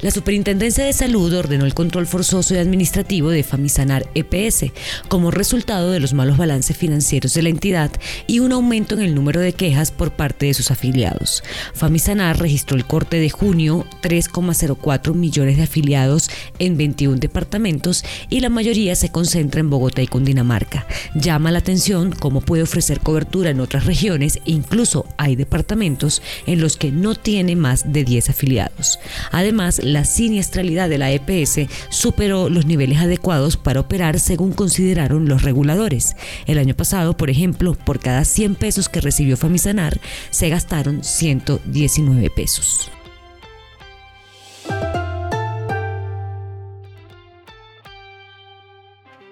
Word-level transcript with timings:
La 0.00 0.10
Superintendencia 0.10 0.84
de 0.84 0.92
Salud 0.92 1.32
ordenó 1.32 1.64
el 1.64 1.72
control 1.72 2.06
forzoso 2.06 2.54
y 2.54 2.58
administrativo 2.58 3.30
de 3.30 3.42
Famisanar 3.42 4.06
EPS 4.14 4.66
como 5.08 5.30
resultado 5.30 5.90
de 5.92 6.00
los 6.00 6.12
malos 6.12 6.36
balances 6.36 6.76
financieros 6.76 7.32
de 7.32 7.42
la 7.42 7.48
entidad 7.48 7.90
y 8.26 8.40
un 8.40 8.52
aumento 8.52 8.96
en 8.96 9.02
el 9.02 9.14
número 9.14 9.40
de 9.40 9.54
quejas 9.54 9.92
por 9.92 10.10
parte 10.10 10.46
de 10.46 10.54
sus 10.54 10.70
afiliados. 10.70 11.42
Famisanar 11.72 12.38
registró 12.38 12.76
el 12.76 12.84
corte 12.84 13.18
de 13.18 13.30
junio 13.30 13.86
3,04 14.02 15.14
millones 15.14 15.56
de 15.56 15.62
afiliados 15.62 16.28
en 16.58 16.76
21 16.76 17.16
departamentos 17.16 18.04
y 18.28 18.40
la 18.40 18.50
mayoría 18.50 18.96
se 18.96 19.10
concentra 19.10 19.60
en 19.60 19.70
Bogotá 19.70 20.02
y 20.02 20.06
Cundinamarca. 20.06 20.86
Llama 21.14 21.50
la 21.50 21.60
atención 21.60 22.12
cómo 22.12 22.40
puede 22.40 22.64
ofrecer 22.64 23.00
cobertura 23.00 23.50
en 23.50 23.60
otras 23.60 23.86
regiones, 23.86 24.40
incluso 24.44 25.06
hay 25.16 25.36
departamentos 25.36 26.20
en 26.46 26.60
los 26.60 26.76
que 26.76 26.90
no 26.90 27.14
tiene 27.14 27.56
más 27.56 27.90
de 27.90 28.04
10 28.04 28.30
afiliados. 28.30 28.98
Además, 29.30 29.80
la 29.84 30.04
siniestralidad 30.04 30.88
de 30.88 30.98
la 30.98 31.12
EPS 31.12 31.68
superó 31.90 32.48
los 32.48 32.66
niveles 32.66 32.98
adecuados 32.98 33.56
para 33.56 33.80
operar 33.80 34.18
según 34.18 34.52
consideraron 34.52 35.28
los 35.28 35.42
reguladores. 35.42 36.16
El 36.46 36.58
año 36.58 36.74
pasado, 36.74 37.16
por 37.16 37.30
ejemplo, 37.30 37.74
por 37.74 38.00
cada 38.00 38.24
100 38.24 38.56
pesos 38.56 38.88
que 38.88 39.00
recibió 39.00 39.36
Famisanar, 39.36 40.00
se 40.30 40.48
gastaron 40.48 41.04
119 41.04 42.30
pesos. 42.30 42.90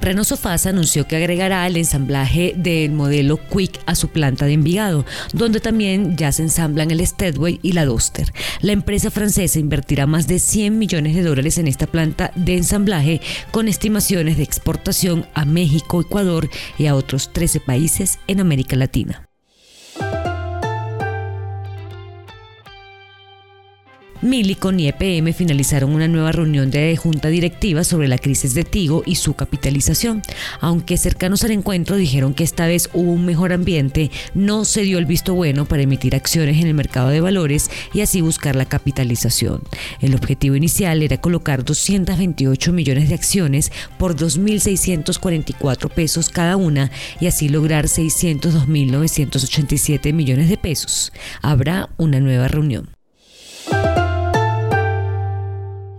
Renault 0.00 0.28
Sofás 0.28 0.66
anunció 0.66 1.06
que 1.06 1.16
agregará 1.16 1.66
el 1.66 1.76
ensamblaje 1.76 2.54
del 2.56 2.92
modelo 2.92 3.36
Quick 3.36 3.80
a 3.86 3.94
su 3.94 4.08
planta 4.08 4.46
de 4.46 4.52
Envigado, 4.52 5.04
donde 5.32 5.60
también 5.60 6.16
ya 6.16 6.32
se 6.32 6.42
ensamblan 6.42 6.90
el 6.90 7.06
Steadway 7.06 7.58
y 7.62 7.72
la 7.72 7.84
Duster. 7.84 8.32
La 8.60 8.72
empresa 8.72 9.10
francesa 9.10 9.58
invertirá 9.58 10.06
más 10.06 10.26
de 10.26 10.38
100 10.38 10.78
millones 10.78 11.14
de 11.14 11.22
dólares 11.22 11.58
en 11.58 11.68
esta 11.68 11.86
planta 11.86 12.32
de 12.36 12.56
ensamblaje 12.56 13.20
con 13.50 13.68
estimaciones 13.68 14.36
de 14.36 14.44
exportación 14.44 15.26
a 15.34 15.44
México, 15.44 16.00
Ecuador 16.00 16.48
y 16.78 16.86
a 16.86 16.94
otros 16.94 17.32
13 17.32 17.60
países 17.60 18.18
en 18.28 18.40
América 18.40 18.76
Latina. 18.76 19.27
Milicon 24.20 24.80
y 24.80 24.88
EPM 24.88 25.32
finalizaron 25.32 25.94
una 25.94 26.08
nueva 26.08 26.32
reunión 26.32 26.72
de 26.72 26.96
junta 26.96 27.28
directiva 27.28 27.84
sobre 27.84 28.08
la 28.08 28.18
crisis 28.18 28.52
de 28.54 28.64
Tigo 28.64 29.04
y 29.06 29.14
su 29.14 29.34
capitalización. 29.34 30.22
Aunque 30.60 30.96
cercanos 30.96 31.44
al 31.44 31.52
encuentro 31.52 31.94
dijeron 31.96 32.34
que 32.34 32.42
esta 32.42 32.66
vez 32.66 32.90
hubo 32.94 33.12
un 33.12 33.24
mejor 33.24 33.52
ambiente, 33.52 34.10
no 34.34 34.64
se 34.64 34.82
dio 34.82 34.98
el 34.98 35.06
visto 35.06 35.34
bueno 35.34 35.66
para 35.66 35.82
emitir 35.82 36.16
acciones 36.16 36.60
en 36.60 36.66
el 36.66 36.74
mercado 36.74 37.10
de 37.10 37.20
valores 37.20 37.70
y 37.94 38.00
así 38.00 38.20
buscar 38.20 38.56
la 38.56 38.64
capitalización. 38.64 39.62
El 40.00 40.16
objetivo 40.16 40.56
inicial 40.56 41.00
era 41.02 41.20
colocar 41.20 41.64
228 41.64 42.72
millones 42.72 43.08
de 43.08 43.14
acciones 43.14 43.70
por 43.98 44.16
2.644 44.16 45.90
pesos 45.90 46.28
cada 46.28 46.56
una 46.56 46.90
y 47.20 47.28
así 47.28 47.48
lograr 47.48 47.84
602.987 47.86 50.12
millones 50.12 50.48
de 50.48 50.56
pesos. 50.56 51.12
Habrá 51.40 51.88
una 51.98 52.18
nueva 52.18 52.48
reunión. 52.48 52.97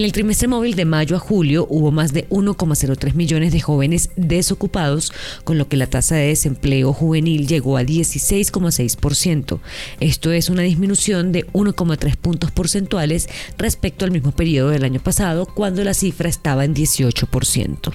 En 0.00 0.06
el 0.06 0.12
trimestre 0.12 0.48
móvil 0.48 0.76
de 0.76 0.86
mayo 0.86 1.14
a 1.14 1.18
julio 1.18 1.66
hubo 1.68 1.90
más 1.90 2.14
de 2.14 2.26
1,03 2.30 3.12
millones 3.12 3.52
de 3.52 3.60
jóvenes 3.60 4.08
desocupados, 4.16 5.12
con 5.44 5.58
lo 5.58 5.68
que 5.68 5.76
la 5.76 5.88
tasa 5.88 6.14
de 6.14 6.28
desempleo 6.28 6.94
juvenil 6.94 7.46
llegó 7.46 7.76
a 7.76 7.82
16,6%. 7.82 9.60
Esto 10.00 10.32
es 10.32 10.48
una 10.48 10.62
disminución 10.62 11.32
de 11.32 11.46
1,3 11.48 12.16
puntos 12.16 12.50
porcentuales 12.50 13.28
respecto 13.58 14.06
al 14.06 14.10
mismo 14.10 14.32
periodo 14.32 14.70
del 14.70 14.84
año 14.84 15.00
pasado, 15.00 15.44
cuando 15.44 15.84
la 15.84 15.92
cifra 15.92 16.30
estaba 16.30 16.64
en 16.64 16.74
18%. 16.74 17.92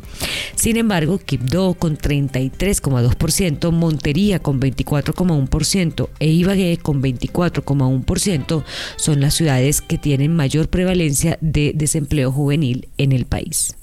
Sin 0.56 0.78
embargo, 0.78 1.18
Quibdó 1.18 1.74
con 1.74 1.98
33,2%, 1.98 3.72
Montería 3.72 4.38
con 4.38 4.62
24,1% 4.62 6.10
e 6.20 6.28
Ibagué 6.28 6.78
con 6.78 7.02
24,1% 7.02 8.64
son 8.96 9.22
las 9.22 9.34
ciudades 9.34 9.82
que 9.82 9.98
tienen 9.98 10.36
mayor 10.36 10.70
prevalencia 10.70 11.40
de 11.42 11.72
desempleo 11.74 11.95
juvenil 12.32 12.90
en 12.98 13.12
el 13.12 13.26
país. 13.26 13.76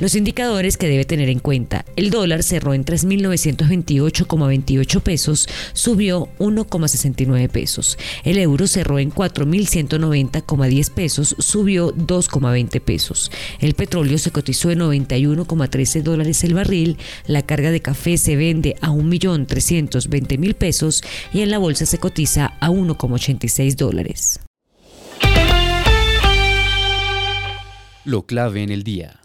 Los 0.00 0.14
indicadores 0.14 0.78
que 0.78 0.88
debe 0.88 1.04
tener 1.04 1.28
en 1.28 1.40
cuenta. 1.40 1.84
El 1.94 2.08
dólar 2.10 2.42
cerró 2.42 2.72
en 2.72 2.86
3.928,28 2.86 5.02
pesos, 5.02 5.46
subió 5.74 6.30
1,69 6.38 7.50
pesos. 7.50 7.98
El 8.24 8.38
euro 8.38 8.66
cerró 8.66 8.98
en 8.98 9.12
4.190,10 9.12 10.90
pesos, 10.90 11.36
subió 11.38 11.94
2,20 11.94 12.80
pesos. 12.80 13.30
El 13.60 13.74
petróleo 13.74 14.16
se 14.16 14.30
cotizó 14.30 14.70
en 14.70 14.80
91,13 14.80 16.02
dólares 16.02 16.44
el 16.44 16.54
barril. 16.54 16.96
La 17.26 17.42
carga 17.42 17.70
de 17.70 17.82
café 17.82 18.16
se 18.16 18.36
vende 18.36 18.76
a 18.80 18.92
1.320.000 18.92 20.54
pesos 20.54 21.02
y 21.34 21.42
en 21.42 21.50
la 21.50 21.58
bolsa 21.58 21.84
se 21.84 21.98
cotiza 21.98 22.54
a 22.60 22.70
1,86 22.70 23.76
dólares. 23.76 24.40
Lo 28.06 28.24
clave 28.24 28.62
en 28.62 28.70
el 28.70 28.82
día. 28.82 29.19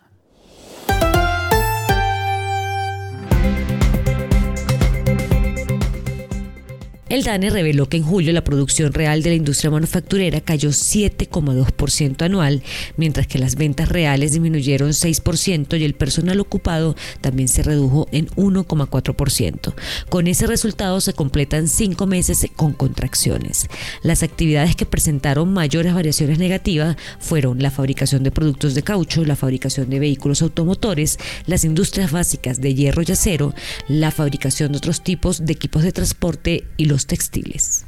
El 7.15 7.23
DANE 7.23 7.49
reveló 7.49 7.87
que 7.87 7.95
en 7.95 8.03
julio 8.03 8.33
la 8.33 8.43
producción 8.43 8.91
real 8.91 9.23
de 9.23 9.29
la 9.29 9.37
industria 9.37 9.71
manufacturera 9.71 10.41
cayó 10.41 10.71
7,2% 10.71 12.23
anual, 12.23 12.61
mientras 12.97 13.25
que 13.25 13.39
las 13.39 13.55
ventas 13.55 13.87
reales 13.87 14.33
disminuyeron 14.33 14.89
6% 14.89 15.79
y 15.79 15.85
el 15.85 15.93
personal 15.93 16.41
ocupado 16.41 16.97
también 17.21 17.47
se 17.47 17.63
redujo 17.63 18.09
en 18.11 18.27
1,4%. 18.31 19.73
Con 20.09 20.27
ese 20.27 20.45
resultado 20.45 20.99
se 20.99 21.13
completan 21.13 21.69
cinco 21.69 22.05
meses 22.05 22.47
con 22.53 22.73
contracciones. 22.73 23.69
Las 24.03 24.21
actividades 24.21 24.75
que 24.75 24.85
presentaron 24.85 25.53
mayores 25.53 25.93
variaciones 25.93 26.37
negativas 26.37 26.97
fueron 27.21 27.63
la 27.63 27.71
fabricación 27.71 28.23
de 28.23 28.31
productos 28.31 28.75
de 28.75 28.83
caucho, 28.83 29.23
la 29.23 29.37
fabricación 29.37 29.89
de 29.89 29.99
vehículos 29.99 30.41
automotores, 30.41 31.17
las 31.45 31.63
industrias 31.63 32.11
básicas 32.11 32.59
de 32.59 32.75
hierro 32.75 33.03
y 33.07 33.13
acero, 33.13 33.53
la 33.87 34.11
fabricación 34.11 34.73
de 34.73 34.79
otros 34.79 35.01
tipos 35.01 35.45
de 35.45 35.53
equipos 35.53 35.83
de 35.83 35.93
transporte 35.93 36.65
y 36.75 36.87
los 37.05 37.07
textiles. 37.07 37.85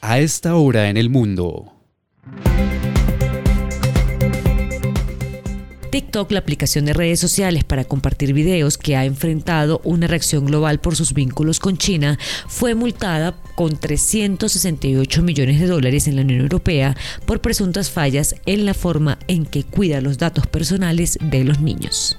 A 0.00 0.18
esta 0.18 0.56
hora 0.56 0.88
en 0.88 0.96
el 0.96 1.10
mundo. 1.10 1.72
TikTok, 5.90 6.32
la 6.32 6.38
aplicación 6.38 6.86
de 6.86 6.94
redes 6.94 7.20
sociales 7.20 7.64
para 7.64 7.84
compartir 7.84 8.32
videos 8.32 8.78
que 8.78 8.96
ha 8.96 9.04
enfrentado 9.04 9.82
una 9.84 10.06
reacción 10.06 10.46
global 10.46 10.80
por 10.80 10.96
sus 10.96 11.12
vínculos 11.12 11.60
con 11.60 11.76
China, 11.76 12.18
fue 12.48 12.74
multada 12.74 13.36
con 13.54 13.78
368 13.78 15.22
millones 15.22 15.60
de 15.60 15.66
dólares 15.66 16.08
en 16.08 16.16
la 16.16 16.22
Unión 16.22 16.40
Europea 16.40 16.96
por 17.26 17.42
presuntas 17.42 17.90
fallas 17.90 18.34
en 18.46 18.64
la 18.64 18.72
forma 18.72 19.18
en 19.28 19.44
que 19.44 19.64
cuida 19.64 20.00
los 20.00 20.16
datos 20.16 20.46
personales 20.46 21.18
de 21.20 21.44
los 21.44 21.60
niños. 21.60 22.18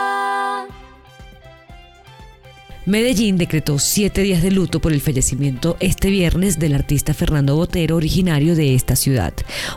Medellín 2.85 3.37
decretó 3.37 3.77
siete 3.77 4.21
días 4.21 4.41
de 4.41 4.49
luto 4.49 4.79
por 4.79 4.91
el 4.91 5.01
fallecimiento 5.01 5.77
este 5.79 6.09
viernes 6.09 6.57
del 6.57 6.73
artista 6.73 7.13
Fernando 7.13 7.55
Botero, 7.55 7.95
originario 7.95 8.55
de 8.55 8.73
esta 8.73 8.95
ciudad. 8.95 9.33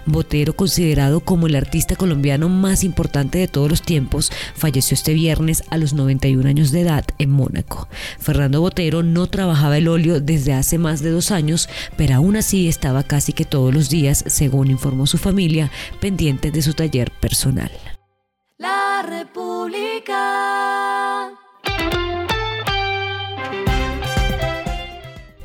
Botero, 0.07 0.57
considerado 0.57 1.21
como 1.21 1.47
el 1.47 1.55
artista 1.55 1.97
colombiano 1.97 2.49
más 2.49 2.83
importante 2.83 3.37
de 3.37 3.47
todos 3.47 3.69
los 3.69 3.83
tiempos, 3.83 4.33
falleció 4.55 4.95
este 4.95 5.13
viernes 5.13 5.65
a 5.69 5.77
los 5.77 5.93
91 5.93 6.49
años 6.49 6.71
de 6.73 6.81
edad 6.81 7.05
en 7.19 7.31
Mónaco. 7.31 7.89
Fernando 8.19 8.63
Botero 8.63 9.03
no 9.03 9.27
trabajaba 9.27 9.77
el 9.77 9.89
óleo 9.89 10.21
desde 10.21 10.55
hace 10.55 10.79
más 10.79 11.03
de 11.03 11.11
dos 11.11 11.31
años, 11.31 11.69
pero 11.99 12.15
aún 12.15 12.37
así 12.37 12.69
estaba 12.69 13.03
casi 13.03 13.35
que 13.35 13.45
todos 13.45 13.75
los 13.75 13.91
días, 13.91 14.25
según 14.29 14.71
informó 14.71 15.07
su 15.07 15.19
familia, 15.19 15.71
pendiente 16.01 16.51
de 16.51 16.63
su 16.63 16.73
taller 16.73 17.11
personal. 17.21 17.71
La 18.57 19.05
República. 19.07 20.34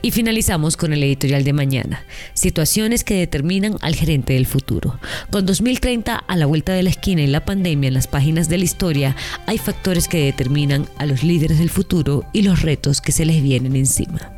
Y 0.09 0.11
finalizamos 0.11 0.75
con 0.75 0.91
el 0.91 1.03
editorial 1.03 1.43
de 1.43 1.53
mañana, 1.53 2.03
situaciones 2.33 3.03
que 3.03 3.13
determinan 3.13 3.75
al 3.79 3.93
gerente 3.93 4.33
del 4.33 4.47
futuro. 4.47 4.99
Con 5.29 5.45
2030 5.45 6.15
a 6.15 6.35
la 6.35 6.47
vuelta 6.47 6.73
de 6.73 6.81
la 6.81 6.89
esquina 6.89 7.21
y 7.21 7.27
la 7.27 7.45
pandemia 7.45 7.89
en 7.89 7.93
las 7.93 8.07
páginas 8.07 8.49
de 8.49 8.57
la 8.57 8.63
historia, 8.63 9.15
hay 9.45 9.59
factores 9.59 10.07
que 10.07 10.25
determinan 10.25 10.87
a 10.97 11.05
los 11.05 11.21
líderes 11.21 11.59
del 11.59 11.69
futuro 11.69 12.25
y 12.33 12.41
los 12.41 12.63
retos 12.63 13.01
que 13.01 13.11
se 13.11 13.23
les 13.23 13.43
vienen 13.43 13.75
encima. 13.75 14.31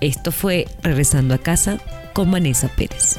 Esto 0.00 0.32
fue 0.32 0.68
Regresando 0.82 1.34
a 1.34 1.38
casa 1.38 1.76
con 2.14 2.30
Vanessa 2.30 2.68
Pérez. 2.68 3.18